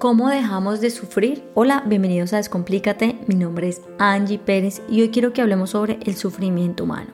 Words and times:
¿Cómo 0.00 0.30
dejamos 0.30 0.80
de 0.80 0.88
sufrir? 0.88 1.44
Hola, 1.52 1.84
bienvenidos 1.84 2.32
a 2.32 2.38
Descomplícate. 2.38 3.18
Mi 3.26 3.34
nombre 3.34 3.68
es 3.68 3.82
Angie 3.98 4.38
Pérez 4.38 4.80
y 4.88 5.02
hoy 5.02 5.10
quiero 5.10 5.34
que 5.34 5.42
hablemos 5.42 5.68
sobre 5.68 5.98
el 6.06 6.16
sufrimiento 6.16 6.84
humano. 6.84 7.10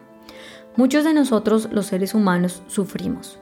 Muchos 0.76 1.02
de 1.02 1.12
nosotros, 1.12 1.68
los 1.72 1.86
seres 1.86 2.14
humanos, 2.14 2.62
sufrimos. 2.68 3.40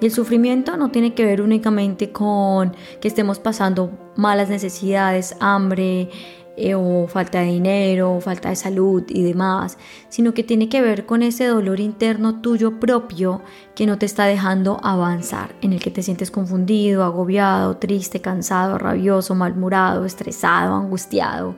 Y 0.00 0.06
el 0.06 0.12
sufrimiento 0.12 0.76
no 0.76 0.92
tiene 0.92 1.12
que 1.12 1.24
ver 1.24 1.42
únicamente 1.42 2.12
con 2.12 2.72
que 3.00 3.08
estemos 3.08 3.40
pasando 3.40 3.90
malas 4.14 4.48
necesidades, 4.48 5.34
hambre, 5.40 6.10
eh, 6.56 6.74
o 6.74 7.06
falta 7.08 7.40
de 7.40 7.46
dinero, 7.46 8.20
falta 8.20 8.50
de 8.50 8.56
salud 8.56 9.02
y 9.08 9.22
demás, 9.22 9.78
sino 10.08 10.34
que 10.34 10.44
tiene 10.44 10.68
que 10.68 10.80
ver 10.80 11.06
con 11.06 11.22
ese 11.22 11.46
dolor 11.46 11.80
interno 11.80 12.40
tuyo 12.40 12.78
propio 12.78 13.42
que 13.74 13.86
no 13.86 13.98
te 13.98 14.06
está 14.06 14.24
dejando 14.26 14.78
avanzar, 14.82 15.56
en 15.62 15.72
el 15.72 15.80
que 15.80 15.90
te 15.90 16.02
sientes 16.02 16.30
confundido, 16.30 17.02
agobiado, 17.02 17.76
triste, 17.78 18.20
cansado, 18.20 18.78
rabioso, 18.78 19.34
malhumorado, 19.34 20.04
estresado, 20.04 20.74
angustiado 20.74 21.56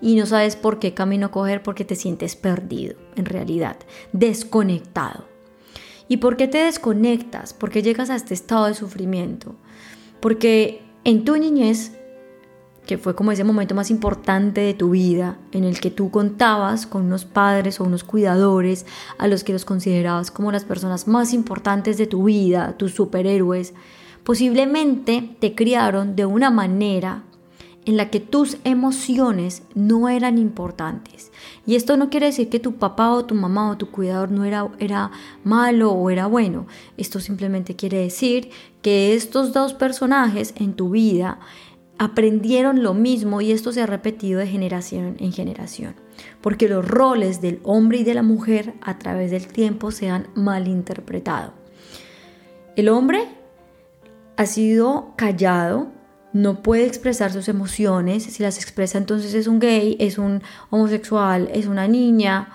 y 0.00 0.14
no 0.14 0.26
sabes 0.26 0.56
por 0.56 0.78
qué 0.78 0.94
camino 0.94 1.30
coger 1.30 1.62
porque 1.62 1.84
te 1.84 1.96
sientes 1.96 2.36
perdido, 2.36 2.96
en 3.16 3.24
realidad, 3.24 3.76
desconectado. 4.12 5.24
¿Y 6.08 6.18
por 6.18 6.36
qué 6.36 6.48
te 6.48 6.58
desconectas? 6.58 7.52
¿Por 7.52 7.70
qué 7.70 7.82
llegas 7.82 8.08
a 8.08 8.16
este 8.16 8.32
estado 8.32 8.66
de 8.66 8.74
sufrimiento? 8.74 9.56
Porque 10.20 10.82
en 11.04 11.24
tu 11.24 11.36
niñez 11.36 11.97
que 12.88 12.96
fue 12.96 13.14
como 13.14 13.32
ese 13.32 13.44
momento 13.44 13.74
más 13.74 13.90
importante 13.90 14.62
de 14.62 14.72
tu 14.72 14.90
vida, 14.92 15.36
en 15.52 15.64
el 15.64 15.78
que 15.78 15.90
tú 15.90 16.10
contabas 16.10 16.86
con 16.86 17.04
unos 17.04 17.26
padres 17.26 17.80
o 17.80 17.84
unos 17.84 18.02
cuidadores 18.02 18.86
a 19.18 19.28
los 19.28 19.44
que 19.44 19.52
los 19.52 19.66
considerabas 19.66 20.30
como 20.30 20.52
las 20.52 20.64
personas 20.64 21.06
más 21.06 21.34
importantes 21.34 21.98
de 21.98 22.06
tu 22.06 22.24
vida, 22.24 22.78
tus 22.78 22.94
superhéroes, 22.94 23.74
posiblemente 24.24 25.36
te 25.38 25.54
criaron 25.54 26.16
de 26.16 26.24
una 26.24 26.50
manera 26.50 27.24
en 27.84 27.98
la 27.98 28.08
que 28.08 28.20
tus 28.20 28.56
emociones 28.64 29.62
no 29.74 30.08
eran 30.08 30.38
importantes. 30.38 31.30
Y 31.66 31.74
esto 31.74 31.98
no 31.98 32.08
quiere 32.08 32.26
decir 32.26 32.48
que 32.48 32.58
tu 32.58 32.76
papá 32.76 33.10
o 33.10 33.26
tu 33.26 33.34
mamá 33.34 33.70
o 33.70 33.76
tu 33.76 33.90
cuidador 33.90 34.30
no 34.30 34.44
era, 34.44 34.66
era 34.78 35.10
malo 35.44 35.92
o 35.92 36.08
era 36.08 36.26
bueno. 36.26 36.66
Esto 36.96 37.20
simplemente 37.20 37.76
quiere 37.76 37.98
decir 37.98 38.50
que 38.80 39.14
estos 39.14 39.52
dos 39.52 39.74
personajes 39.74 40.54
en 40.56 40.72
tu 40.72 40.90
vida 40.90 41.38
aprendieron 41.98 42.82
lo 42.82 42.94
mismo 42.94 43.40
y 43.40 43.52
esto 43.52 43.72
se 43.72 43.82
ha 43.82 43.86
repetido 43.86 44.38
de 44.38 44.46
generación 44.46 45.16
en 45.18 45.32
generación, 45.32 45.96
porque 46.40 46.68
los 46.68 46.86
roles 46.86 47.40
del 47.40 47.60
hombre 47.64 47.98
y 47.98 48.04
de 48.04 48.14
la 48.14 48.22
mujer 48.22 48.74
a 48.80 48.98
través 48.98 49.30
del 49.30 49.48
tiempo 49.48 49.90
se 49.90 50.08
han 50.08 50.28
malinterpretado. 50.34 51.52
El 52.76 52.88
hombre 52.88 53.24
ha 54.36 54.46
sido 54.46 55.14
callado, 55.16 55.88
no 56.32 56.62
puede 56.62 56.86
expresar 56.86 57.32
sus 57.32 57.48
emociones, 57.48 58.22
si 58.22 58.42
las 58.42 58.58
expresa 58.58 58.98
entonces 58.98 59.34
es 59.34 59.48
un 59.48 59.58
gay, 59.58 59.96
es 59.98 60.18
un 60.18 60.42
homosexual, 60.70 61.50
es 61.52 61.66
una 61.66 61.88
niña, 61.88 62.50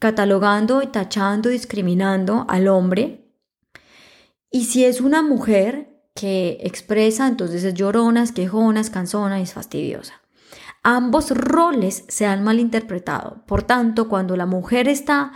catalogando 0.00 0.82
y 0.82 0.88
tachando, 0.88 1.48
discriminando 1.48 2.44
al 2.48 2.66
hombre. 2.66 3.24
Y 4.50 4.64
si 4.64 4.84
es 4.84 5.00
una 5.00 5.22
mujer, 5.22 5.87
que 6.18 6.58
expresa, 6.62 7.28
entonces 7.28 7.62
es 7.62 7.74
llorona, 7.74 8.24
es 8.24 8.32
quejona, 8.32 8.80
es 8.80 8.90
y 8.90 9.42
es 9.42 9.52
fastidiosa. 9.52 10.14
Ambos 10.82 11.30
roles 11.30 12.04
se 12.08 12.26
han 12.26 12.42
malinterpretado. 12.42 13.44
Por 13.46 13.62
tanto, 13.62 14.08
cuando 14.08 14.36
la 14.36 14.44
mujer 14.44 14.88
está 14.88 15.30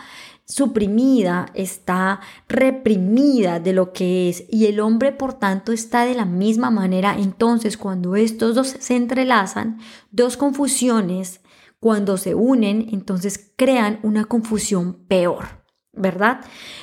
suprimida, 0.44 1.46
está 1.54 2.18
reprimida 2.48 3.60
de 3.60 3.72
lo 3.72 3.92
que 3.92 4.28
es 4.28 4.44
y 4.50 4.66
el 4.66 4.80
hombre 4.80 5.12
por 5.12 5.34
tanto 5.34 5.70
está 5.70 6.04
de 6.04 6.14
la 6.14 6.24
misma 6.24 6.70
manera, 6.70 7.16
entonces 7.16 7.76
cuando 7.76 8.16
estos 8.16 8.56
dos 8.56 8.74
se 8.80 8.96
entrelazan, 8.96 9.78
dos 10.10 10.36
confusiones, 10.36 11.42
cuando 11.78 12.16
se 12.16 12.34
unen, 12.34 12.88
entonces 12.90 13.52
crean 13.56 14.00
una 14.02 14.24
confusión 14.24 15.04
peor, 15.06 15.64
¿verdad? 15.92 16.40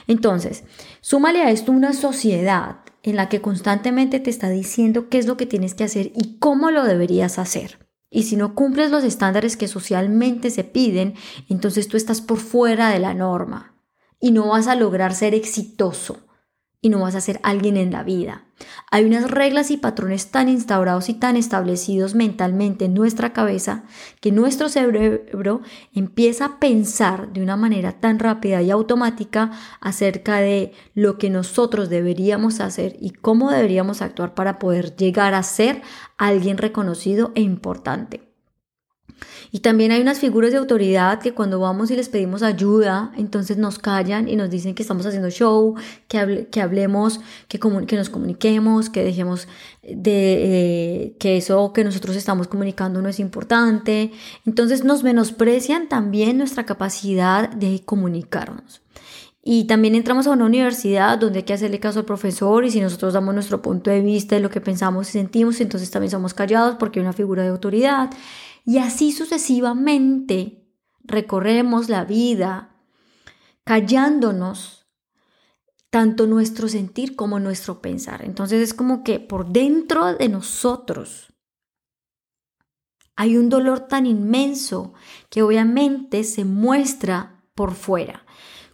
Entonces, 0.08 0.64
súmale 1.02 1.42
a 1.42 1.52
esto 1.52 1.74
una 1.74 1.92
sociedad 1.94 2.78
en 3.04 3.16
la 3.16 3.30
que 3.30 3.42
constantemente 3.42 4.20
te 4.20 4.30
está 4.30 4.50
diciendo 4.50 5.10
qué 5.10 5.18
es 5.18 5.26
lo 5.26 5.38
que 5.38 5.46
tienes 5.46 5.74
que 5.74 5.84
hacer 5.84 6.12
y 6.16 6.38
cómo 6.40 6.72
lo 6.72 6.84
deberías 6.84 7.40
hacer. 7.40 7.88
Y 8.10 8.24
si 8.24 8.36
no 8.36 8.56
cumples 8.56 8.92
los 8.92 9.04
estándares 9.04 9.56
que 9.56 9.68
socialmente 9.68 10.50
se 10.50 10.64
piden, 10.64 11.14
entonces 11.48 11.88
tú 11.88 11.98
estás 11.98 12.22
por 12.22 12.40
fuera 12.40 12.90
de 12.90 13.00
la 13.00 13.14
norma 13.14 13.76
y 14.20 14.32
no 14.32 14.50
vas 14.50 14.68
a 14.68 14.76
lograr 14.76 15.14
ser 15.14 15.34
exitoso 15.34 16.29
y 16.82 16.90
no 16.90 17.00
vas 17.00 17.16
a 17.16 17.22
ser 17.22 17.40
alguien 17.44 17.76
en 17.78 17.92
la 17.92 18.04
vida. 18.04 18.46
Hay 18.92 19.06
unas 19.06 19.30
reglas 19.30 19.72
y 19.72 19.78
patrones 19.78 20.32
tan 20.32 20.50
instaurados 20.50 21.10
y 21.10 21.14
tan 21.14 21.36
establecidos 21.36 22.16
mentalmente 22.16 22.86
en 22.86 22.94
nuestra 22.94 23.34
cabeza 23.34 23.84
que 24.22 24.32
nuestro 24.32 24.70
cerebro 24.70 25.62
empieza 25.94 26.46
a 26.46 26.60
pensar 26.60 27.32
de 27.34 27.42
una 27.42 27.58
manera 27.58 28.00
tan 28.00 28.20
rápida 28.20 28.62
y 28.62 28.72
automática 28.72 29.52
acerca 29.82 30.38
de 30.38 30.74
lo 30.94 31.18
que 31.18 31.30
nosotros 31.30 31.90
deberíamos 31.90 32.60
hacer 32.60 32.96
y 33.00 33.12
cómo 33.12 33.52
deberíamos 33.52 34.02
actuar 34.02 34.34
para 34.34 34.60
poder 34.60 34.96
llegar 34.96 35.34
a 35.34 35.44
ser 35.44 35.82
alguien 36.18 36.58
reconocido 36.58 37.32
e 37.36 37.42
importante. 37.42 38.29
Y 39.52 39.60
también 39.60 39.92
hay 39.92 40.02
unas 40.02 40.20
figuras 40.20 40.52
de 40.52 40.58
autoridad 40.58 41.20
que 41.20 41.34
cuando 41.34 41.60
vamos 41.60 41.90
y 41.92 41.96
les 41.96 42.10
pedimos 42.10 42.44
ayuda, 42.44 43.12
entonces 43.18 43.58
nos 43.58 43.80
callan 43.80 44.28
y 44.28 44.36
nos 44.36 44.50
dicen 44.50 44.76
que 44.76 44.84
estamos 44.84 45.06
haciendo 45.06 45.30
show, 45.30 45.76
que, 46.08 46.48
que 46.52 46.62
hablemos, 46.62 47.20
que, 47.48 47.60
que 47.60 47.96
nos 47.96 48.10
comuniquemos, 48.10 48.90
que 48.90 49.04
dejemos 49.04 49.48
de 49.82 51.06
eh, 51.06 51.16
que 51.20 51.38
eso 51.38 51.74
que 51.74 51.84
nosotros 51.84 52.16
estamos 52.16 52.48
comunicando 52.48 53.02
no 53.02 53.10
es 53.10 53.20
importante. 53.20 54.12
Entonces 54.46 54.84
nos 54.84 55.04
menosprecian 55.04 55.90
también 55.90 56.38
nuestra 56.38 56.66
capacidad 56.66 57.50
de 57.50 57.82
comunicarnos. 57.86 58.82
Y 59.52 59.66
también 59.66 59.96
entramos 59.96 60.28
a 60.28 60.32
una 60.32 60.46
universidad 60.46 61.18
donde 61.18 61.40
hay 61.40 61.44
que 61.44 61.54
hacerle 61.54 61.80
caso 61.80 62.00
al 62.00 62.06
profesor 62.06 62.66
y 62.66 62.72
si 62.72 62.82
nosotros 62.82 63.14
damos 63.14 63.34
nuestro 63.34 63.62
punto 63.62 63.90
de 63.90 64.02
vista 64.02 64.36
de 64.36 64.42
lo 64.42 64.50
que 64.50 64.60
pensamos 64.60 65.10
y 65.10 65.14
sentimos, 65.14 65.62
entonces 65.62 65.90
también 65.90 66.12
somos 66.12 66.34
callados 66.34 66.76
porque 66.78 67.00
hay 67.00 67.06
una 67.06 67.14
figura 67.14 67.44
de 67.44 67.50
autoridad. 67.50 68.10
Y 68.70 68.78
así 68.78 69.12
sucesivamente 69.12 70.64
recorremos 71.00 71.90
la 71.90 72.06
vida 72.06 72.76
callándonos 73.64 74.86
tanto 75.90 76.28
nuestro 76.28 76.68
sentir 76.68 77.16
como 77.16 77.40
nuestro 77.40 77.82
pensar. 77.82 78.24
Entonces 78.24 78.62
es 78.62 78.76
como 78.76 79.04
que 79.04 79.20
por 79.20 79.48
dentro 79.48 80.14
de 80.14 80.30
nosotros 80.30 81.34
hay 83.16 83.38
un 83.38 83.50
dolor 83.50 83.88
tan 83.88 84.06
inmenso 84.06 84.94
que 85.32 85.42
obviamente 85.42 86.24
se 86.24 86.46
muestra 86.46 87.44
por 87.56 87.74
fuera. 87.74 88.24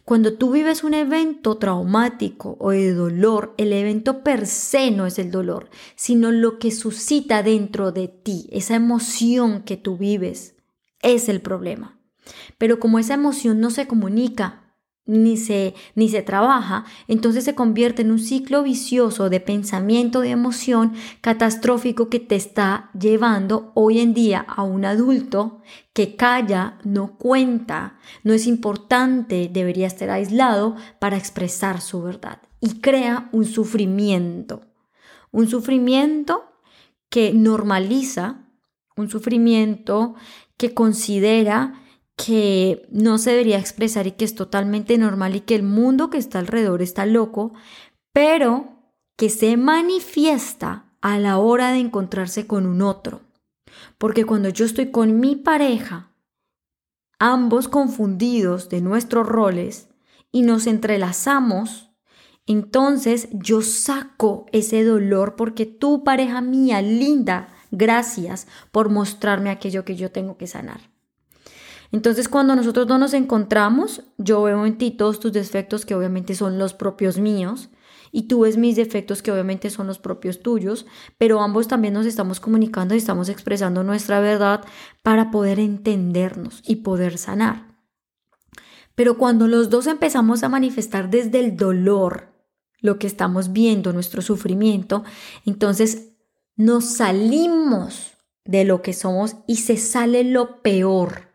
Cuando 0.06 0.34
tú 0.34 0.52
vives 0.52 0.84
un 0.84 0.94
evento 0.94 1.56
traumático 1.56 2.56
o 2.60 2.70
de 2.70 2.94
dolor, 2.94 3.54
el 3.56 3.72
evento 3.72 4.22
per 4.22 4.46
se 4.46 4.92
no 4.92 5.04
es 5.04 5.18
el 5.18 5.32
dolor, 5.32 5.68
sino 5.96 6.30
lo 6.30 6.60
que 6.60 6.70
suscita 6.70 7.42
dentro 7.42 7.90
de 7.90 8.06
ti, 8.06 8.48
esa 8.52 8.76
emoción 8.76 9.64
que 9.64 9.76
tú 9.76 9.96
vives, 9.96 10.54
es 11.02 11.28
el 11.28 11.42
problema. 11.42 11.98
Pero 12.56 12.78
como 12.78 13.00
esa 13.00 13.14
emoción 13.14 13.58
no 13.58 13.70
se 13.70 13.88
comunica 13.88 14.65
ni 15.06 15.36
se, 15.36 15.74
ni 15.94 16.08
se 16.08 16.22
trabaja, 16.22 16.84
entonces 17.06 17.44
se 17.44 17.54
convierte 17.54 18.02
en 18.02 18.10
un 18.10 18.18
ciclo 18.18 18.64
vicioso 18.64 19.30
de 19.30 19.40
pensamiento, 19.40 20.20
de 20.20 20.30
emoción 20.30 20.94
catastrófico 21.20 22.08
que 22.08 22.18
te 22.18 22.34
está 22.34 22.90
llevando 22.98 23.70
hoy 23.74 24.00
en 24.00 24.14
día 24.14 24.44
a 24.48 24.64
un 24.64 24.84
adulto 24.84 25.62
que 25.92 26.16
calla, 26.16 26.78
no 26.82 27.16
cuenta, 27.16 27.98
no 28.24 28.32
es 28.32 28.46
importante, 28.46 29.48
debería 29.52 29.86
estar 29.86 30.10
aislado 30.10 30.76
para 30.98 31.16
expresar 31.16 31.80
su 31.80 32.02
verdad 32.02 32.42
y 32.60 32.80
crea 32.80 33.28
un 33.32 33.44
sufrimiento, 33.44 34.62
un 35.30 35.48
sufrimiento 35.48 36.44
que 37.08 37.32
normaliza, 37.32 38.44
un 38.96 39.08
sufrimiento 39.08 40.16
que 40.56 40.74
considera 40.74 41.85
que 42.16 42.86
no 42.90 43.18
se 43.18 43.30
debería 43.30 43.58
expresar 43.58 44.06
y 44.06 44.12
que 44.12 44.24
es 44.24 44.34
totalmente 44.34 44.96
normal 44.96 45.36
y 45.36 45.40
que 45.40 45.54
el 45.54 45.62
mundo 45.62 46.08
que 46.10 46.18
está 46.18 46.38
alrededor 46.38 46.80
está 46.80 47.04
loco, 47.04 47.52
pero 48.12 48.76
que 49.16 49.28
se 49.28 49.56
manifiesta 49.56 50.92
a 51.02 51.18
la 51.18 51.38
hora 51.38 51.72
de 51.72 51.78
encontrarse 51.78 52.46
con 52.46 52.66
un 52.66 52.82
otro. 52.82 53.20
Porque 53.98 54.24
cuando 54.24 54.48
yo 54.48 54.64
estoy 54.64 54.90
con 54.90 55.20
mi 55.20 55.36
pareja, 55.36 56.10
ambos 57.18 57.68
confundidos 57.68 58.70
de 58.70 58.80
nuestros 58.80 59.26
roles 59.26 59.88
y 60.32 60.42
nos 60.42 60.66
entrelazamos, 60.66 61.90
entonces 62.46 63.28
yo 63.32 63.60
saco 63.60 64.46
ese 64.52 64.84
dolor 64.84 65.36
porque 65.36 65.66
tu 65.66 66.04
pareja 66.04 66.40
mía, 66.40 66.80
linda, 66.80 67.48
gracias 67.70 68.46
por 68.72 68.88
mostrarme 68.88 69.50
aquello 69.50 69.84
que 69.84 69.96
yo 69.96 70.10
tengo 70.10 70.38
que 70.38 70.46
sanar. 70.46 70.95
Entonces 71.92 72.28
cuando 72.28 72.56
nosotros 72.56 72.86
no 72.86 72.98
nos 72.98 73.14
encontramos, 73.14 74.02
yo 74.18 74.42
veo 74.42 74.66
en 74.66 74.78
ti 74.78 74.90
todos 74.90 75.20
tus 75.20 75.32
defectos 75.32 75.86
que 75.86 75.94
obviamente 75.94 76.34
son 76.34 76.58
los 76.58 76.74
propios 76.74 77.18
míos 77.18 77.70
y 78.12 78.22
tú 78.28 78.40
ves 78.40 78.56
mis 78.56 78.76
defectos 78.76 79.22
que 79.22 79.32
obviamente 79.32 79.70
son 79.70 79.86
los 79.86 79.98
propios 79.98 80.40
tuyos, 80.40 80.86
pero 81.18 81.40
ambos 81.40 81.68
también 81.68 81.94
nos 81.94 82.06
estamos 82.06 82.40
comunicando 82.40 82.94
y 82.94 82.98
estamos 82.98 83.28
expresando 83.28 83.82
nuestra 83.82 84.20
verdad 84.20 84.64
para 85.02 85.30
poder 85.30 85.60
entendernos 85.60 86.62
y 86.66 86.76
poder 86.76 87.18
sanar. 87.18 87.76
Pero 88.94 89.18
cuando 89.18 89.46
los 89.46 89.68
dos 89.68 89.86
empezamos 89.86 90.42
a 90.42 90.48
manifestar 90.48 91.10
desde 91.10 91.40
el 91.40 91.56
dolor 91.56 92.32
lo 92.80 92.98
que 92.98 93.06
estamos 93.06 93.52
viendo, 93.52 93.92
nuestro 93.92 94.22
sufrimiento, 94.22 95.04
entonces 95.44 96.12
nos 96.56 96.86
salimos 96.86 98.14
de 98.44 98.64
lo 98.64 98.80
que 98.80 98.94
somos 98.94 99.36
y 99.46 99.56
se 99.56 99.76
sale 99.76 100.24
lo 100.24 100.62
peor 100.62 101.25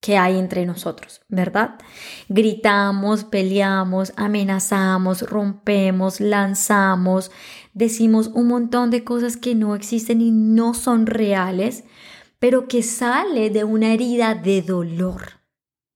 que 0.00 0.16
hay 0.16 0.38
entre 0.38 0.64
nosotros, 0.66 1.20
¿verdad? 1.28 1.78
Gritamos, 2.28 3.24
peleamos, 3.24 4.12
amenazamos, 4.16 5.22
rompemos, 5.22 6.20
lanzamos, 6.20 7.30
decimos 7.74 8.28
un 8.28 8.48
montón 8.48 8.90
de 8.90 9.04
cosas 9.04 9.36
que 9.36 9.54
no 9.54 9.74
existen 9.74 10.20
y 10.20 10.30
no 10.30 10.74
son 10.74 11.06
reales, 11.06 11.84
pero 12.38 12.66
que 12.66 12.82
sale 12.82 13.50
de 13.50 13.64
una 13.64 13.92
herida 13.92 14.34
de 14.34 14.62
dolor 14.62 15.40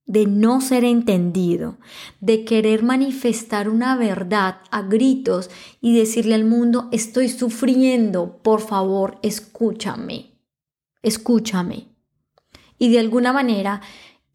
de 0.07 0.27
no 0.27 0.61
ser 0.61 0.85
entendido, 0.85 1.79
de 2.21 2.45
querer 2.45 2.83
manifestar 2.83 3.69
una 3.69 3.97
verdad 3.97 4.59
a 4.71 4.83
gritos 4.83 5.51
y 5.81 5.97
decirle 5.97 6.35
al 6.35 6.45
mundo, 6.45 6.89
estoy 6.93 7.29
sufriendo, 7.29 8.43
por 8.43 8.61
favor, 8.61 9.19
escúchame, 9.23 10.39
escúchame. 11.03 11.94
Y 12.79 12.93
de 12.93 12.99
alguna 12.99 13.33
manera, 13.33 13.81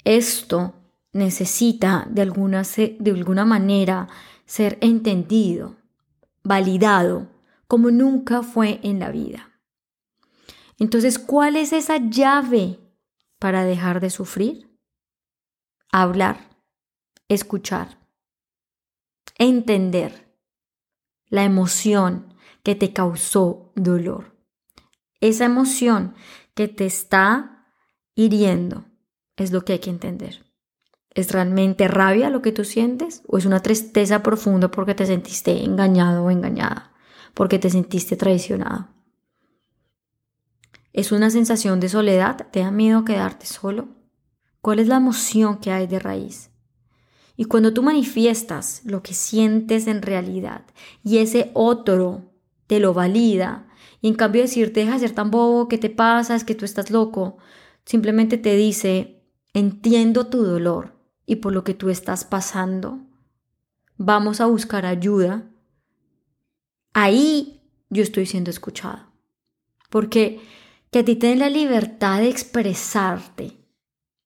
esto 0.03 0.73
necesita 1.11 2.07
de 2.09 2.21
alguna, 2.21 2.63
de 2.63 3.11
alguna 3.11 3.45
manera 3.45 4.07
ser 4.45 4.77
entendido, 4.81 5.75
validado, 6.43 7.27
como 7.67 7.91
nunca 7.91 8.41
fue 8.43 8.79
en 8.83 8.99
la 8.99 9.11
vida. 9.11 9.51
Entonces, 10.77 11.19
¿cuál 11.19 11.55
es 11.55 11.73
esa 11.73 11.97
llave 11.97 12.79
para 13.37 13.63
dejar 13.63 13.99
de 13.99 14.09
sufrir? 14.09 14.69
hablar, 15.91 16.49
escuchar, 17.27 17.97
entender 19.37 20.35
la 21.27 21.43
emoción 21.43 22.33
que 22.63 22.75
te 22.75 22.93
causó 22.93 23.71
dolor. 23.75 24.35
Esa 25.21 25.45
emoción 25.45 26.15
que 26.53 26.67
te 26.67 26.85
está 26.85 27.58
hiriendo 28.19 28.83
es 29.37 29.51
lo 29.51 29.63
que 29.63 29.73
hay 29.73 29.79
que 29.79 29.89
entender. 29.89 30.45
¿Es 31.15 31.31
realmente 31.31 31.87
rabia 31.87 32.29
lo 32.29 32.41
que 32.41 32.51
tú 32.51 32.65
sientes 32.65 33.23
o 33.27 33.37
es 33.37 33.45
una 33.45 33.61
tristeza 33.61 34.21
profunda 34.21 34.69
porque 34.69 34.93
te 34.93 35.05
sentiste 35.05 35.63
engañado 35.63 36.25
o 36.25 36.29
engañada, 36.29 36.91
porque 37.33 37.59
te 37.59 37.69
sentiste 37.69 38.17
traicionado? 38.17 38.89
¿Es 40.91 41.11
una 41.11 41.29
sensación 41.29 41.79
de 41.79 41.87
soledad? 41.87 42.47
¿Te 42.51 42.59
da 42.59 42.71
miedo 42.71 43.05
quedarte 43.05 43.45
solo? 43.45 43.87
¿Cuál 44.61 44.79
es 44.79 44.87
la 44.87 44.97
emoción 44.97 45.57
que 45.59 45.71
hay 45.71 45.87
de 45.87 45.99
raíz? 45.99 46.51
Y 47.37 47.45
cuando 47.45 47.73
tú 47.73 47.83
manifiestas 47.83 48.81
lo 48.83 49.01
que 49.01 49.13
sientes 49.13 49.87
en 49.87 50.01
realidad 50.01 50.65
y 51.03 51.19
ese 51.19 51.51
otro 51.53 52.33
te 52.67 52.81
lo 52.81 52.93
valida, 52.93 53.67
y 54.01 54.09
en 54.09 54.15
cambio 54.15 54.41
de 54.41 54.47
decirte, 54.47 54.81
deja 54.81 54.93
de 54.93 54.99
ser 54.99 55.11
tan 55.11 55.31
bobo, 55.31 55.67
¿qué 55.67 55.77
te 55.77 55.89
pasa? 55.89 56.35
Es 56.35 56.43
que 56.43 56.55
tú 56.55 56.65
estás 56.65 56.91
loco, 56.91 57.37
simplemente 57.89 58.37
te 58.37 58.55
dice, 58.55 59.19
entiendo 59.51 60.27
tu 60.27 60.43
dolor 60.43 60.93
y 61.25 61.37
por 61.37 61.53
lo 61.53 61.63
que 61.63 61.73
tú 61.73 61.89
estás 61.89 62.23
pasando, 62.23 62.99
vamos 63.97 64.41
a 64.41 64.45
buscar 64.45 64.85
ayuda. 64.85 65.49
Ahí 66.93 67.63
yo 67.89 68.03
estoy 68.03 68.27
siendo 68.27 68.51
escuchado. 68.51 69.11
Porque 69.89 70.39
que 70.91 70.99
a 70.99 71.03
ti 71.03 71.15
te 71.15 71.35
la 71.35 71.49
libertad 71.49 72.19
de 72.19 72.29
expresarte, 72.29 73.57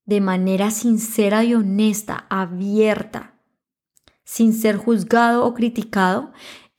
de 0.04 0.19
manera 0.19 0.69
sincera 0.69 1.45
y 1.45 1.56
honesta, 1.56 2.27
abierta, 2.30 3.39
sin 4.25 4.51
ser 4.51 4.75
juzgado 4.75 5.45
o 5.45 5.54
criticado, 5.54 6.33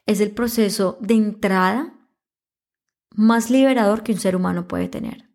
es 0.04 0.20
el 0.20 0.32
proceso 0.32 0.98
de 1.00 1.14
entrada 1.14 1.94
más 3.14 3.48
liberador 3.48 4.02
que 4.02 4.12
un 4.12 4.20
ser 4.20 4.36
humano 4.36 4.68
puede 4.68 4.90
tener. 4.90 5.33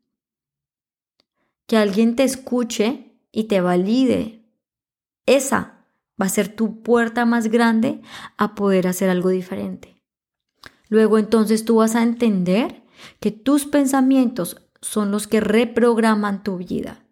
Que 1.69 1.77
alguien 1.77 2.17
te 2.17 2.25
escuche 2.25 3.15
y 3.31 3.45
te 3.45 3.61
valide. 3.61 4.43
Esa 5.25 5.85
va 6.21 6.25
a 6.25 6.29
ser 6.29 6.53
tu 6.53 6.83
puerta 6.83 7.23
más 7.23 7.47
grande 7.47 8.01
a 8.35 8.53
poder 8.53 8.87
hacer 8.87 9.09
algo 9.09 9.29
diferente. 9.29 10.03
Luego 10.89 11.17
entonces 11.17 11.63
tú 11.63 11.77
vas 11.77 11.95
a 11.95 12.03
entender 12.03 12.83
que 13.21 13.31
tus 13.31 13.65
pensamientos 13.65 14.57
son 14.81 15.11
los 15.11 15.27
que 15.27 15.39
reprograman 15.39 16.43
tu 16.43 16.57
vida 16.57 17.05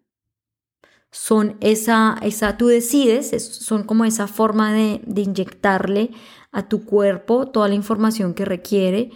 son 1.10 1.56
esa, 1.60 2.18
esa, 2.22 2.56
tú 2.56 2.66
decides, 2.66 3.30
son 3.44 3.84
como 3.84 4.04
esa 4.04 4.26
forma 4.26 4.72
de, 4.72 5.00
inyectarle 5.16 6.10
a 6.52 6.68
tu 6.68 6.84
cuerpo 6.84 7.48
toda 7.48 7.68
la 7.68 7.74
información 7.74 8.34
que 8.34 8.44
requiere 8.44 9.10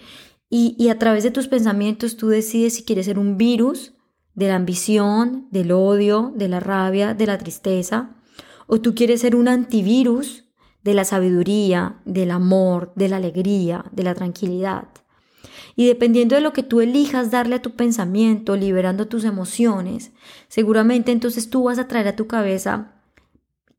y, 0.48 0.74
y, 0.78 0.88
a 0.88 0.98
través 0.98 1.22
de 1.22 1.30
tus 1.30 1.48
pensamientos 1.48 2.16
tú 2.16 2.28
decides 2.28 2.74
si 2.74 2.84
quieres 2.84 3.06
ser 3.06 3.18
un 3.18 3.36
virus 3.36 3.92
de 4.34 4.48
la 4.48 4.56
ambición, 4.56 5.48
del 5.50 5.72
odio, 5.72 6.32
de 6.34 6.48
la 6.48 6.60
rabia, 6.60 7.14
de 7.14 7.26
la 7.26 7.38
tristeza, 7.38 8.16
o 8.66 8.80
tú 8.80 8.94
quieres 8.94 9.20
ser 9.20 9.36
un 9.36 9.48
antivirus 9.48 10.44
de 10.82 10.94
la 10.94 11.04
sabiduría, 11.04 12.00
del 12.04 12.30
amor, 12.30 12.92
de 12.96 13.08
la 13.08 13.16
alegría, 13.16 13.84
de 13.92 14.02
la 14.02 14.14
tranquilidad. 14.14 14.88
Y 15.76 15.86
dependiendo 15.86 16.34
de 16.34 16.40
lo 16.40 16.52
que 16.52 16.62
tú 16.62 16.80
elijas 16.80 17.30
darle 17.30 17.56
a 17.56 17.62
tu 17.62 17.76
pensamiento, 17.76 18.56
liberando 18.56 19.08
tus 19.08 19.24
emociones, 19.24 20.12
seguramente 20.48 21.12
entonces 21.12 21.50
tú 21.50 21.64
vas 21.64 21.78
a 21.78 21.88
traer 21.88 22.08
a 22.08 22.16
tu 22.16 22.26
cabeza 22.26 23.00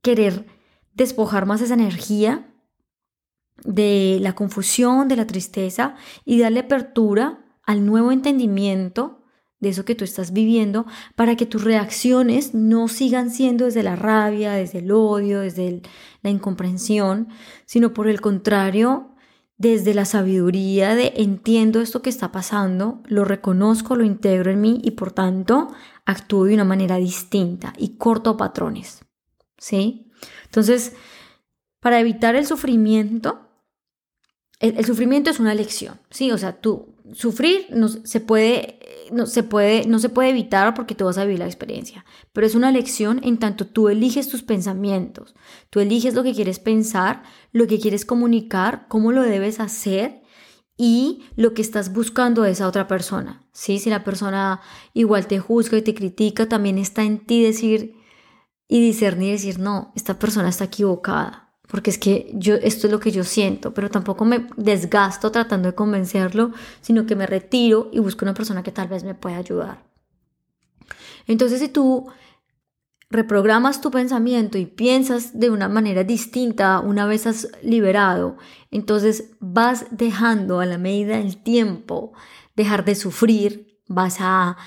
querer 0.02 0.46
despojar 0.94 1.46
más 1.46 1.62
esa 1.62 1.76
energía 1.76 2.50
de 3.64 4.18
la 4.22 4.34
confusión, 4.34 5.08
de 5.08 5.16
la 5.16 5.28
tristeza 5.28 5.96
y 6.26 6.40
darle 6.40 6.62
apertura 6.62 7.46
al 7.64 7.86
nuevo 7.86 8.12
entendimiento 8.12 9.23
de 9.64 9.70
eso 9.70 9.86
que 9.86 9.96
tú 9.96 10.04
estás 10.04 10.32
viviendo 10.32 10.86
para 11.16 11.36
que 11.36 11.48
tus 11.48 11.64
reacciones 11.64 12.54
no 12.54 12.88
sigan 12.88 13.32
siendo 13.32 13.66
desde 13.66 13.82
la 13.82 13.96
rabia, 13.96 14.52
desde 14.52 14.80
el 14.80 14.92
odio, 14.92 15.40
desde 15.40 15.82
la 16.22 16.30
incomprensión, 16.30 17.30
sino 17.66 17.94
por 17.94 18.08
el 18.08 18.22
contrario, 18.22 19.16
desde 19.58 19.94
la 19.94 20.06
sabiduría 20.06 20.94
de 20.94 21.14
entiendo 21.18 21.82
esto 21.82 22.02
que 22.02 22.10
está 22.10 22.32
pasando, 22.32 23.02
lo 23.06 23.24
reconozco, 23.24 23.96
lo 23.96 24.04
integro 24.04 24.52
en 24.52 24.62
mí 24.62 24.82
y 24.84 24.92
por 24.92 25.12
tanto 25.12 25.70
actúo 26.06 26.46
de 26.46 26.54
una 26.54 26.66
manera 26.66 26.98
distinta 26.98 27.74
y 27.78 27.98
corto 27.98 28.38
patrones. 28.38 29.06
¿Sí? 29.58 30.12
Entonces, 30.46 30.94
para 31.80 32.00
evitar 32.00 32.36
el 32.36 32.46
sufrimiento, 32.46 33.53
el, 34.64 34.86
sufrimiento 34.86 35.30
es 35.30 35.42
una 35.42 35.54
lección, 35.54 36.00
¿sí? 36.10 36.32
O 36.32 36.38
sea, 36.38 36.54
tú 36.62 36.96
sufrir 37.14 37.68
no 37.72 37.90
se 37.90 38.22
puede 38.22 38.80
no 39.12 39.26
se 39.26 39.44
puede 39.44 39.86
no 39.88 40.00
se 40.00 40.08
puede 40.08 40.30
evitar 40.30 40.74
porque 40.74 40.96
tú 40.96 41.04
vas 41.04 41.18
a 41.18 41.26
vivir 41.26 41.40
la 41.40 41.46
experiencia, 41.46 42.06
pero 42.32 42.48
es 42.48 42.56
una 42.56 42.72
lección 42.72 43.20
en 43.24 43.38
tanto 43.38 43.68
tú 43.68 43.90
eliges 43.90 44.30
tus 44.30 44.42
pensamientos, 44.42 45.36
tú 45.70 45.82
eliges 45.82 46.14
lo 46.14 46.24
que 46.24 46.34
quieres 46.34 46.60
pensar, 46.60 47.24
lo 47.52 47.68
que 47.68 47.78
quieres 47.78 48.06
comunicar, 48.06 48.88
cómo 48.88 49.12
lo 49.12 49.22
debes 49.22 49.60
hacer 49.60 50.24
y 50.78 51.24
lo 51.36 51.54
que 51.54 51.62
estás 51.62 51.92
buscando 51.92 52.44
de 52.44 52.52
esa 52.52 52.68
otra 52.68 52.88
persona. 52.88 53.46
¿sí? 53.52 53.80
Si 53.80 53.90
la 53.90 54.06
persona 54.06 54.62
igual 54.94 55.28
te 55.28 55.40
juzga 55.40 55.78
y 55.78 55.82
te 55.82 55.94
critica, 55.94 56.48
también 56.48 56.78
está 56.78 57.04
en 57.04 57.26
ti 57.26 57.44
decir 57.44 57.96
y 58.68 58.82
discernir 58.82 59.30
y 59.30 59.32
decir, 59.34 59.60
no, 59.60 59.92
esta 59.96 60.18
persona 60.18 60.50
está 60.50 60.64
equivocada 60.64 61.43
porque 61.74 61.90
es 61.90 61.98
que 61.98 62.30
yo 62.36 62.54
esto 62.54 62.86
es 62.86 62.94
lo 62.94 63.00
que 63.00 63.10
yo 63.10 63.24
siento, 63.24 63.74
pero 63.74 63.90
tampoco 63.90 64.26
me 64.26 64.48
desgasto 64.58 65.32
tratando 65.32 65.70
de 65.70 65.74
convencerlo, 65.74 66.52
sino 66.82 67.08
que 67.08 67.16
me 67.16 67.26
retiro 67.26 67.90
y 67.92 67.98
busco 67.98 68.26
una 68.26 68.36
persona 68.36 68.62
que 68.62 68.72
tal 68.72 68.90
vez 68.90 69.04
me 69.04 69.16
pueda 69.16 69.38
ayudar. 69.38 69.84
Entonces, 71.26 71.60
si 71.60 71.70
tú 71.70 72.12
reprogramas 73.10 73.82
tu 73.82 73.90
pensamiento 73.90 74.60
y 74.60 74.68
piensas 74.68 75.40
de 75.40 75.50
una 75.50 75.68
manera 75.68 76.04
distinta 76.04 76.80
una 76.80 77.08
vez 77.08 77.26
has 77.26 77.48
liberado, 77.64 78.38
entonces 78.70 79.32
vas 79.40 79.88
dejando 79.90 80.60
a 80.60 80.68
la 80.68 80.78
medida 80.78 81.18
del 81.18 81.38
tiempo 81.38 82.14
dejar 82.56 82.86
de 82.86 82.94
sufrir, 82.94 83.80
vas 83.88 84.18
a 84.20 84.58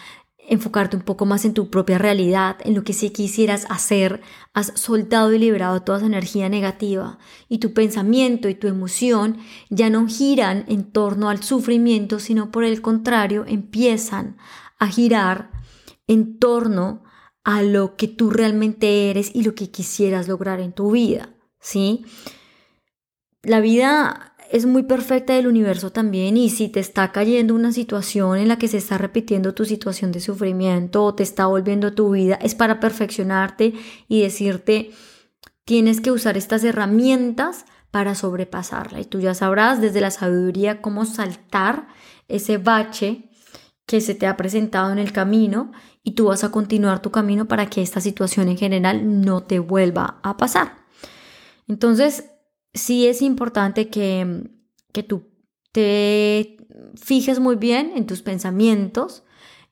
enfocarte 0.49 0.97
un 0.97 1.03
poco 1.03 1.27
más 1.27 1.45
en 1.45 1.55
tu 1.55 1.71
propia 1.71 1.99
realidad, 1.99 2.57
en 2.65 2.75
lo 2.75 2.85
que 2.85 2.93
sí 2.93 3.11
quisieras 3.11 3.67
hacer, 3.69 4.21
has 4.55 4.73
soltado 4.75 5.33
y 5.33 5.39
liberado 5.39 5.83
toda 5.83 5.99
esa 5.99 6.07
energía 6.07 6.49
negativa 6.49 7.19
y 7.49 7.59
tu 7.59 7.73
pensamiento 7.73 8.49
y 8.49 8.55
tu 8.55 8.69
emoción 8.69 9.39
ya 9.71 9.91
no 9.91 10.07
giran 10.07 10.65
en 10.69 10.91
torno 10.91 11.29
al 11.29 11.43
sufrimiento, 11.43 12.19
sino 12.19 12.51
por 12.51 12.65
el 12.65 12.81
contrario 12.81 13.45
empiezan 13.47 14.37
a 14.79 14.89
girar 14.89 15.51
en 16.07 16.39
torno 16.39 17.03
a 17.45 17.63
lo 17.63 17.97
que 17.97 18.09
tú 18.09 18.31
realmente 18.31 19.11
eres 19.11 19.31
y 19.35 19.43
lo 19.43 19.55
que 19.55 19.71
quisieras 19.71 20.29
lograr 20.29 20.61
en 20.61 20.73
tu 20.73 20.91
vida, 20.93 21.31
¿sí? 21.61 22.05
La 23.43 23.61
vida 23.61 24.36
es 24.51 24.67
muy 24.67 24.85
perfecta 24.85 25.35
del 25.35 25.47
universo 25.47 25.91
también 25.91 26.37
y 26.37 26.51
si 26.51 26.69
te 26.69 26.81
está 26.81 27.13
cayendo 27.13 27.55
una 27.55 27.73
situación 27.73 28.39
en 28.39 28.49
la 28.49 28.59
que 28.59 28.69
se 28.69 28.79
está 28.79 28.99
repitiendo 28.99 29.55
tu 29.55 29.65
situación 29.65 30.13
de 30.13 30.21
sufrimiento 30.21 31.05
o 31.05 31.15
te 31.15 31.23
está 31.23 31.47
volviendo 31.47 31.93
tu 31.95 32.11
vida, 32.11 32.39
es 32.43 32.55
para 32.55 32.81
perfeccionarte 32.81 33.75
y 34.09 34.23
decirte, 34.23 34.91
tienes 35.65 36.01
que 36.01 36.11
usar 36.11 36.37
estas 36.37 36.65
herramientas 36.65 37.65
para 37.91 38.15
sobrepasarla. 38.15 39.01
Y 39.01 39.05
tú 39.05 39.21
ya 39.21 39.35
sabrás 39.35 39.81
desde 39.81 40.01
la 40.01 40.11
sabiduría 40.11 40.81
cómo 40.81 41.05
saltar 41.05 41.89
ese 42.29 42.59
bache 42.59 43.31
que 43.87 44.01
se 44.01 44.15
te 44.15 44.27
ha 44.27 44.37
presentado 44.37 44.93
en 44.93 44.99
el 44.99 45.13
camino 45.13 45.73
y 46.03 46.13
tú 46.13 46.27
vas 46.27 46.45
a 46.45 46.51
continuar 46.51 47.01
tu 47.01 47.11
camino 47.11 47.47
para 47.47 47.67
que 47.67 47.83
esta 47.83 48.01
situación 48.01 48.49
en 48.49 48.59
general 48.59 49.23
no 49.23 49.43
te 49.43 49.59
vuelva 49.59 50.21
a 50.23 50.37
pasar. 50.37 50.85
Entonces, 51.69 52.25
sí 52.77 53.07
es 53.07 53.23
importante 53.23 53.89
que, 53.89 54.51
que 54.93 55.03
tú 55.03 55.25
te 55.73 56.57
fijes 56.95 57.41
muy 57.41 57.57
bien 57.57 57.93
en 57.97 58.07
tus 58.07 58.23
pensamientos, 58.23 59.25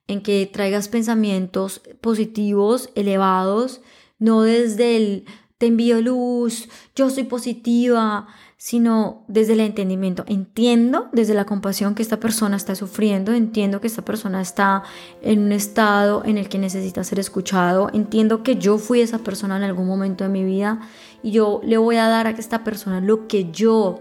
en 0.07 0.23
que 0.23 0.47
traigas 0.47 0.89
pensamientos 0.89 1.81
positivos, 2.01 2.91
elevados, 2.95 3.81
no 4.19 4.43
desde 4.43 4.97
el 4.97 5.25
te 5.59 5.67
envío 5.67 6.01
luz, 6.01 6.69
yo 6.97 7.11
soy 7.11 7.25
positiva, 7.25 8.27
sino 8.57 9.25
desde 9.29 9.53
el 9.53 9.61
entendimiento. 9.61 10.25
Entiendo 10.27 11.09
desde 11.13 11.35
la 11.35 11.45
compasión 11.45 11.95
que 11.95 12.03
esta 12.03 12.19
persona 12.19 12.57
está 12.57 12.75
sufriendo, 12.75 13.33
entiendo 13.33 13.81
que 13.81 13.87
esta 13.87 14.05
persona 14.05 14.41
está 14.41 14.83
en 15.23 15.41
un 15.41 15.53
estado 15.53 16.25
en 16.25 16.39
el 16.39 16.49
que 16.49 16.59
necesita 16.59 17.05
ser 17.05 17.19
escuchado, 17.19 17.91
entiendo 17.93 18.43
que 18.43 18.57
yo 18.57 18.79
fui 18.79 19.01
esa 19.01 19.19
persona 19.19 19.57
en 19.57 19.65
algún 19.65 19.87
momento 19.87 20.25
de 20.25 20.31
mi 20.31 20.45
vida 20.45 20.81
y 21.23 21.31
yo 21.31 21.61
le 21.63 21.77
voy 21.77 21.97
a 21.97 22.09
dar 22.09 22.27
a 22.27 22.31
esta 22.31 22.65
persona 22.65 23.01
lo 23.01 23.29
que 23.29 23.51
yo 23.51 24.01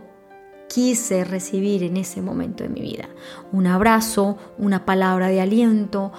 quise 0.70 1.24
recibir 1.24 1.84
en 1.84 1.98
ese 1.98 2.22
momento 2.22 2.64
de 2.64 2.70
mi 2.70 2.82
vida. 2.82 3.10
Un 3.52 3.68
abrazo, 3.68 4.38
una 4.58 4.86
palabra 4.86 5.28
de 5.28 5.40
aliento, 5.40 6.12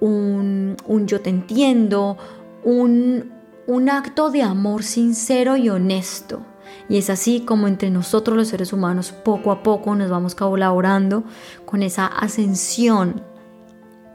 un, 0.00 0.76
un 0.86 1.06
yo 1.06 1.20
te 1.20 1.30
entiendo, 1.30 2.16
un, 2.64 3.39
un 3.66 3.88
acto 3.88 4.30
de 4.30 4.42
amor 4.42 4.82
sincero 4.82 5.56
y 5.56 5.68
honesto. 5.68 6.42
Y 6.88 6.98
es 6.98 7.10
así 7.10 7.40
como 7.40 7.68
entre 7.68 7.90
nosotros 7.90 8.36
los 8.36 8.48
seres 8.48 8.72
humanos 8.72 9.12
poco 9.12 9.52
a 9.52 9.62
poco 9.62 9.94
nos 9.94 10.10
vamos 10.10 10.34
colaborando 10.34 11.24
con 11.64 11.82
esa 11.82 12.06
ascensión 12.06 13.22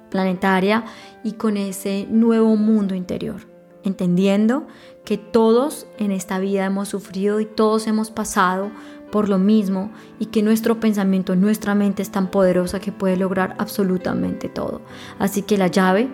planetaria 0.09 0.85
y 1.23 1.33
con 1.33 1.57
ese 1.57 2.07
nuevo 2.09 2.55
mundo 2.55 2.95
interior, 2.95 3.47
entendiendo 3.83 4.67
que 5.03 5.17
todos 5.17 5.87
en 5.97 6.11
esta 6.11 6.39
vida 6.39 6.65
hemos 6.65 6.89
sufrido 6.89 7.39
y 7.39 7.45
todos 7.45 7.87
hemos 7.87 8.11
pasado 8.11 8.71
por 9.11 9.29
lo 9.29 9.37
mismo 9.37 9.91
y 10.19 10.27
que 10.27 10.41
nuestro 10.41 10.79
pensamiento, 10.79 11.35
nuestra 11.35 11.75
mente 11.75 12.01
es 12.01 12.11
tan 12.11 12.31
poderosa 12.31 12.79
que 12.79 12.91
puede 12.91 13.17
lograr 13.17 13.55
absolutamente 13.59 14.49
todo. 14.49 14.81
Así 15.19 15.41
que 15.41 15.57
la 15.57 15.67
llave, 15.67 16.09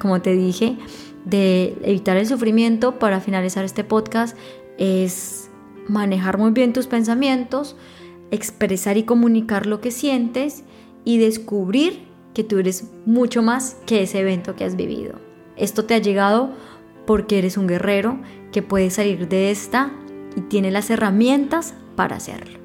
como 0.00 0.22
te 0.22 0.32
dije, 0.32 0.78
de 1.24 1.76
evitar 1.82 2.16
el 2.16 2.26
sufrimiento 2.26 2.98
para 2.98 3.20
finalizar 3.20 3.64
este 3.64 3.84
podcast 3.84 4.36
es 4.78 5.50
manejar 5.88 6.38
muy 6.38 6.52
bien 6.52 6.72
tus 6.72 6.86
pensamientos, 6.86 7.76
expresar 8.30 8.96
y 8.96 9.02
comunicar 9.02 9.66
lo 9.66 9.80
que 9.80 9.90
sientes 9.90 10.64
y 11.04 11.18
descubrir 11.18 12.08
que 12.34 12.44
tú 12.44 12.58
eres 12.58 12.90
mucho 13.06 13.42
más 13.42 13.76
que 13.86 14.02
ese 14.02 14.20
evento 14.20 14.54
que 14.56 14.64
has 14.64 14.76
vivido. 14.76 15.14
Esto 15.56 15.84
te 15.84 15.94
ha 15.94 15.98
llegado 15.98 16.50
porque 17.06 17.38
eres 17.38 17.56
un 17.56 17.66
guerrero 17.66 18.20
que 18.52 18.62
puede 18.62 18.90
salir 18.90 19.28
de 19.28 19.50
esta 19.50 19.92
y 20.36 20.42
tiene 20.42 20.70
las 20.70 20.90
herramientas 20.90 21.74
para 21.96 22.16
hacerlo. 22.16 22.59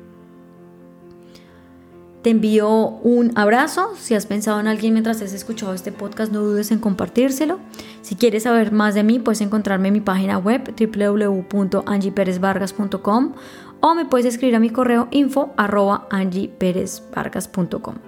Te 2.25 2.31
envío 2.31 2.87
un 3.03 3.31
abrazo. 3.35 3.93
Si 3.99 4.15
has 4.15 4.25
pensado 4.25 4.59
en 4.59 4.65
alguien 4.65 4.93
mientras 4.93 5.21
has 5.21 5.31
escuchado 5.31 5.75
este 5.75 5.91
podcast, 5.91 6.31
no 6.31 6.39
dudes 6.39 6.71
en 6.71 6.79
compartírselo. 6.79 7.59
Si 8.01 8.15
quieres 8.15 8.41
saber 8.41 8.71
más 8.71 8.95
de 8.95 9.03
mí, 9.03 9.19
puedes 9.19 9.41
encontrarme 9.41 9.89
en 9.89 9.93
mi 9.93 10.01
página 10.01 10.39
web 10.39 10.73
www.angieperezvargas.com 10.75 13.33
o 13.79 13.93
me 13.93 14.05
puedes 14.05 14.25
escribir 14.25 14.55
a 14.55 14.59
mi 14.59 14.71
correo 14.71 15.07
info. 15.11 15.53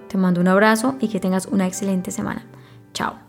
Te 0.08 0.18
mando 0.18 0.42
un 0.42 0.48
abrazo 0.48 0.96
y 1.00 1.10
que 1.10 1.20
tengas 1.20 1.46
una 1.46 1.68
excelente 1.68 2.10
semana. 2.10 2.44
Chao. 2.96 3.27